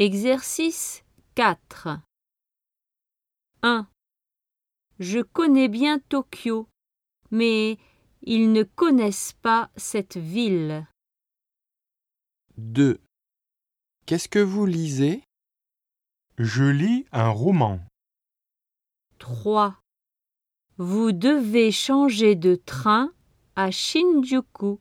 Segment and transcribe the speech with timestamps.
[0.00, 1.02] Exercice
[1.34, 1.88] 4
[3.62, 3.88] 1.
[5.00, 6.68] Je connais bien Tokyo,
[7.32, 7.78] mais
[8.22, 10.86] ils ne connaissent pas cette ville.
[12.58, 13.00] 2.
[14.06, 15.24] Qu'est-ce que vous lisez?
[16.38, 17.80] Je lis un roman.
[19.18, 19.80] 3.
[20.76, 23.12] Vous devez changer de train
[23.56, 24.78] à Shinjuku.